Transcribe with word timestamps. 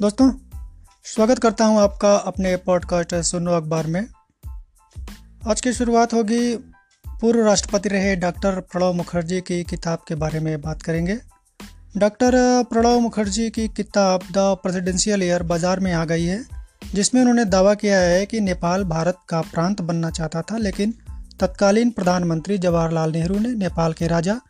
दोस्तों, 0.00 0.30
स्वागत 1.06 1.38
करता 1.38 1.64
हूँ 1.64 1.78
आपका 1.80 2.14
अपने 2.26 2.54
पॉडकास्ट 2.56 3.14
सुनो 3.14 3.52
अखबार 3.52 3.86
में। 3.86 4.00
आज 5.48 5.60
की 5.60 5.72
शुरुआत 5.72 6.14
होगी, 6.14 6.54
पूर्व 7.20 7.44
राष्ट्रपति 7.46 7.88
रहे 7.88 8.14
डॉक्टर 8.16 8.60
प्रणव 8.62 8.92
मुखर्जी 8.92 9.40
की 9.40 9.62
किताब 9.64 10.04
के 10.08 10.14
बारे 10.14 10.40
में 10.40 10.60
बात 10.60 10.82
करेंगे। 10.82 11.18
डॉक्टर 11.96 12.32
प्रणव 12.70 13.00
मुखर्जी 13.00 13.48
की 13.50 13.66
किताब 13.68 14.28
द 14.32 14.46
प्रेसिडेंशियल 14.62 15.22
ईयर 15.22 15.42
बाज़ार 15.42 15.80
में 15.80 15.92
आ 15.92 16.04
गई 16.04 16.24
है, 16.24 16.42
जिसमें 16.94 17.20
उन्होंने 17.20 17.44
दावा 17.46 17.74
किया 17.74 18.00
है 18.00 18.24
कि 18.26 18.40
नेपाल 18.40 18.84
भारत 18.84 19.18
का 19.28 19.40
प्रांत 19.42 19.80
बनना 19.80 20.10
चाहता 20.10 20.42
था, 20.42 20.56
लेकिन 20.56 20.94
तत्कालीन 21.40 21.90
प्रधानमंत्री 21.90 22.58
जवाहरलाल 22.58 23.12
नेहरू 23.12 23.38
ने 23.38 23.54
नेपाल 23.56 23.92
के 23.92 24.06
राजा 24.06 24.40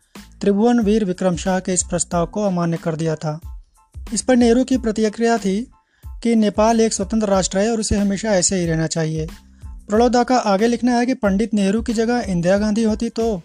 त्रिभुवन 0.41 0.79
वीर 0.79 1.05
विक्रम 1.05 1.35
शाह 1.35 1.59
के 1.59 1.73
इस 1.73 1.83
प्रस्ताव 1.83 2.25
को 2.25 2.43
अमान्य 2.43 2.77
कर 2.77 2.95
दिया 2.95 3.15
था। 3.15 3.39
इस 4.13 4.21
पर 4.21 4.35
नेहरू 4.35 4.63
की 4.63 4.77
प्रतिक्रिया 4.77 5.37
थी 5.37 5.71
कि 6.23 6.35
नेपाल 6.35 6.81
एक 6.81 6.93
स्वतंत्र 6.93 7.27
राष्ट्र 7.27 7.57
है 7.57 7.71
और 7.71 7.79
उसे 7.79 7.97
हमेशा 7.97 8.29
ऐसे 8.29 8.55
ही 8.55 8.65
रहना 8.65 8.87
चाहिए। 8.87 9.27
प्रणोदा 9.89 10.23
का 10.23 10.37
आगे 10.37 10.67
लिखना 10.67 10.97
है 10.97 11.05
कि 11.05 11.13
पंडित 11.13 11.53
नेहरू 11.53 11.81
की 11.81 11.93
जगह 11.93 12.25
इंदिरा 12.27 12.57
गांधी 12.57 12.83
होती 12.83 13.09
तो 13.09 13.41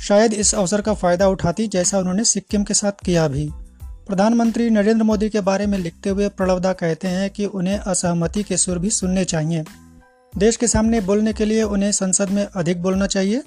शायद 0.00 0.34
इस 0.34 0.54
अवसर 0.54 0.80
का 0.80 0.94
फ़ायदा 0.94 1.28
उठाती 1.28 1.66
जैसा 1.66 1.98
उन्होंने 1.98 2.24
सिक्किम 2.24 2.64
के 2.64 2.74
साथ 2.74 3.04
किया 3.04 3.26
भी। 3.28 3.48
प्रधानमंत्री 4.06 4.70
नरेंद्र 4.70 5.04
मोदी 5.04 5.28
के 5.28 5.40
बारे 5.40 5.66
में 5.66 5.78
लिखते 5.78 6.10
हुए 6.10 6.28
प्रणवदा 6.28 6.72
कहते 6.72 7.08
हैं 7.08 7.30
कि 7.30 7.46
उन्हें 7.46 7.78
असहमति 7.78 8.42
के 8.42 8.56
सुर 8.56 8.78
भी 8.78 8.90
सुनने 8.90 9.24
चाहिए। 9.24 9.64
देश 10.32 10.56
के 10.56 10.66
सामने 10.66 11.00
बोलने 11.00 11.32
के 11.32 11.44
लिए 11.44 11.62
उन्हें 11.62 11.92
संसद 11.92 12.30
में 12.30 12.44
अधिक 12.46 12.82
बोलना 12.82 13.06
चाहिए। 13.06 13.42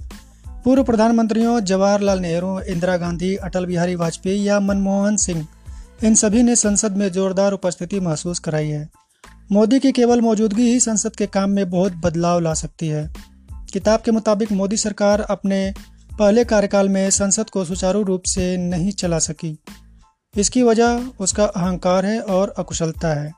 पूर्व 0.64 0.84
प्रधानमंत्रियों 0.84 1.60
जवाहरलाल 1.60 2.20
नेहरू, 2.20 2.60
इंदिरा 2.60 2.98
गांधी, 2.98 3.36
अटल 3.36 3.66
बिहारी 3.66 3.96
वाजपेयी 3.96 4.48
या 4.48 4.60
मनमोहन 4.60 5.16
सिंह 5.16 5.48
इन 6.04 6.16
सभी 6.16 6.44
ने 6.44 6.56
संसद 6.56 6.98
में 6.98 7.12
जोरदार 7.12 7.52
उपस्थिति 7.52 8.00
महसूस 8.00 8.40
कराई 8.40 8.68
है। 8.68 8.90
मोदी 9.52 9.80
की 9.80 9.92
केवल 9.92 10.22
मौजूदगी 10.22 10.74
ही 10.74 10.80
संसद 10.80 11.16
के 11.16 11.26
काम 11.26 11.50
में 11.50 11.70
बहुत 11.70 11.94
बदलाव 11.94 12.40
ला 12.40 12.54
सकती 12.54 12.88
है। 12.88 13.14
किताब 13.74 14.02
के 14.02 14.12
मुताबिक 14.12 14.52
मोदी 14.52 14.78
सरकार 14.78 15.22
अपने 15.22 15.74
पहले 16.20 16.44
कार्यकाल 16.44 16.90
में 16.90 17.10
संसद 17.10 17.50
को 17.50 17.66
सुचारू 17.66 18.04
रूप 18.04 18.24
से 18.24 18.58
नहीं 18.58 18.92
चला 18.92 19.20
सकी। 19.20 19.58
इसकी 20.38 20.64
वजह 20.64 21.02
उसका 21.20 21.46
अहंकार 21.46 22.06
है 22.06 22.22
और 22.22 22.54
अकुशलता 22.58 23.08
है। 23.08 23.34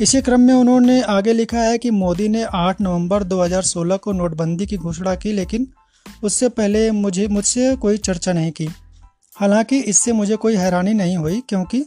इसी 0.00 0.22
क्रम 0.22 0.40
में 0.40 0.54
उन्होंने 0.54 1.02
आगे 1.02 1.32
लिखा 1.32 1.58
है 1.58 1.78
कि 1.78 1.90
मोदी 1.90 2.28
ने 2.28 2.42
8 2.42 2.80
नवंबर 2.80 3.22
2016 3.22 3.96
को 3.96 4.12
नोटबंदी 4.12 4.66
की 4.66 4.76
घोषणा 4.76 5.14
की, 5.14 5.32
लेकिन 5.32 5.66
उससे 6.22 6.48
पहले 6.48 6.90
मुझे 6.90 7.28
मुझसे 7.28 7.76
कोई 7.76 7.96
चर्चा 7.96 8.32
नहीं 8.32 8.52
की। 8.52 8.68
हालाँकि 9.40 9.78
इससे 9.80 10.12
मुझे 10.12 10.36
कोई 10.36 10.56
हैरानी 10.56 10.94
नहीं 10.94 11.16
हुई, 11.16 11.42
क्योंकि 11.48 11.84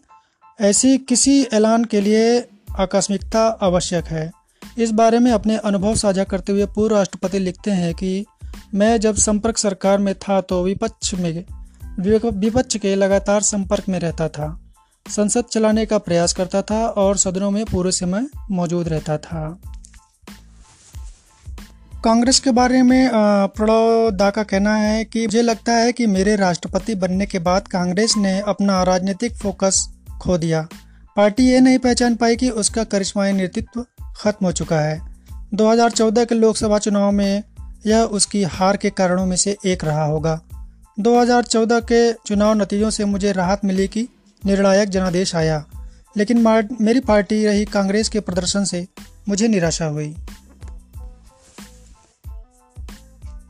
ऐसी 0.62 0.98
किसी 0.98 1.44
ऐलान 1.44 1.84
के 1.86 2.02
लिए 2.02 2.48
आकस्मिकता 2.80 3.48
आवश्यक 3.62 4.06
है। 4.06 4.32
इस 4.78 4.92
बारे 4.92 5.20
में 5.20 5.32
अपने 5.32 5.58
अनुभव 5.58 5.96
साझा 5.96 6.24
करते 6.24 6.52
हुए 6.52 6.66
पूर्व 6.66 6.96
राष्ट्रपति 6.96 7.40
लिखते 7.40 7.72
हैं 7.72 7.94
कि 7.94 8.26
मैं 8.74 9.00
जब 9.00 9.16
संपर्क 9.16 9.58
सरकार 9.58 9.98
में 9.98 10.14
था 10.16 10.42
तो 10.42 10.64
विपक्ष 10.64 11.14
में, 11.14 11.44
विपक्ष 12.00 12.78
के 12.78 12.96
लगातार 12.96 13.42
संपर्क 13.42 13.90
में 13.90 14.00
रहता 14.00 14.28
था। 14.30 14.59
संसद 15.09 15.44
चलाने 15.44 15.86
का 15.86 15.98
प्रयास 15.98 16.34
करता 16.34 16.62
था 16.62 16.88
और 16.88 17.18
सदनों 17.18 17.52
में 17.52 17.64
पूरे 17.66 17.92
समय 17.92 18.28
मौजूद 18.52 18.88
रहता 18.88 19.18
था। 19.18 19.62
कांग्रेस 22.04 22.40
के 22.40 22.52
बारे 22.52 22.82
में 22.82 23.09
प्रणव 23.48 24.12
दा 24.12 24.30
का 24.30 24.44
कहना 24.44 24.76
है 24.76 25.06
कि 25.06 25.22
मुझे 25.22 25.42
लगता 25.42 25.72
है 25.72 25.92
कि 25.92 26.08
मेरे 26.08 26.36
राष्ट्रपति 26.36 26.96
बनने 26.96 27.26
के 27.26 27.40
बाद 27.40 27.68
कांग्रेस 27.68 28.14
ने 28.18 28.40
अपना 28.40 28.84
राजनीतिक 28.84 29.34
फोकस 29.36 29.90
खो 30.22 30.38
दिया। 30.38 30.68
पार्टी 31.16 31.44
ये 31.44 31.59
नहीं 31.59 31.78
पहचान 31.78 32.16
पाई 32.16 32.36
कि 32.36 32.50
उसका 32.50 32.84
करिश्माई 32.84 33.31
नेतृत्व 33.31 33.86
खत्म 34.18 34.46
हो 34.46 34.52
चुका 34.52 34.80
है। 34.80 35.02
2014 35.53 36.25
के 36.25 36.36
लोकसभा 36.36 36.78
चुनाव 36.78 37.12
में 37.12 37.44
यह 37.88 38.02
उसकी 38.02 38.44
हार 38.44 38.78
के 38.78 38.90
कारणों 38.90 39.25
में 39.25 39.38
से 39.38 39.58
एक 39.66 39.84
रहा 39.84 40.06
होगा। 40.06 40.41
2014 41.00 41.80
के 41.80 42.14
चुनाव 42.14 42.53
नतीजों 42.53 42.90
से 42.90 43.06
मुझे 43.06 43.31
राहत 43.31 43.62
मिली 43.66 43.88
कि 43.88 44.08
निर्णायक 44.46 44.90
जनादेश 44.90 45.35
आया। 45.35 45.66
लेकिन 46.18 46.68
मेरी 46.81 47.00
पार्टी 47.00 47.46
रही 47.46 47.66
कांग्रेस 47.66 48.09
के 48.09 48.20
प्रदर्शन 48.20 48.64
से 48.64 48.88
मुझे 49.30 49.47
निराशा 49.47 49.85
हुई। 49.85 50.16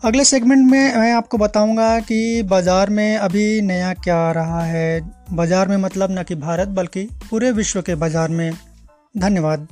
अगले 0.03 0.23
सेगमेंट 0.25 0.71
में 0.71 0.95
मैं 0.95 1.11
आपको 1.13 1.37
बताऊँगा 1.37 1.99
कि 1.99 2.43
बाज़ार 2.43 2.89
में 2.89 3.17
अभी 3.17 3.61
नया 3.61 3.93
क्या 3.93 4.17
आ 4.17 4.31
रहा 4.31 4.63
है। 4.63 5.01
बाज़ार 5.31 5.67
में 5.67 5.77
मतलब 5.77 6.11
न 6.11 6.23
कि 6.23 6.35
भारत, 6.35 6.67
बल्कि 6.67 7.07
पूरे 7.29 7.51
विश्व 7.51 7.81
के 7.81 7.95
बाज़ार 7.95 8.29
में। 8.29 8.51
धन्यवाद। 9.15 9.67